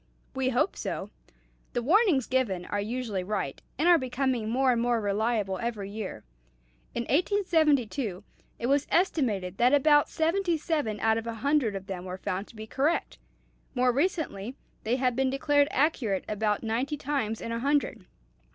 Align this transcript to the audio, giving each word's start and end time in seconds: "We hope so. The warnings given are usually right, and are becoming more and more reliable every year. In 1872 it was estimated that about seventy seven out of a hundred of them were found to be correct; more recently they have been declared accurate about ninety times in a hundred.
"We 0.33 0.49
hope 0.49 0.75
so. 0.75 1.11
The 1.73 1.83
warnings 1.83 2.25
given 2.25 2.65
are 2.65 2.81
usually 2.81 3.23
right, 3.23 3.61
and 3.77 3.87
are 3.87 3.99
becoming 3.99 4.49
more 4.49 4.71
and 4.71 4.81
more 4.81 4.99
reliable 4.99 5.59
every 5.59 5.91
year. 5.91 6.23
In 6.95 7.03
1872 7.03 8.23
it 8.57 8.65
was 8.65 8.87
estimated 8.89 9.59
that 9.59 9.75
about 9.75 10.09
seventy 10.09 10.57
seven 10.57 10.99
out 11.01 11.19
of 11.19 11.27
a 11.27 11.35
hundred 11.45 11.75
of 11.75 11.85
them 11.85 12.05
were 12.05 12.17
found 12.17 12.47
to 12.47 12.55
be 12.55 12.65
correct; 12.65 13.19
more 13.75 13.91
recently 13.91 14.55
they 14.85 14.95
have 14.95 15.15
been 15.15 15.29
declared 15.29 15.67
accurate 15.69 16.25
about 16.27 16.63
ninety 16.63 16.97
times 16.97 17.39
in 17.39 17.51
a 17.51 17.59
hundred. 17.59 18.03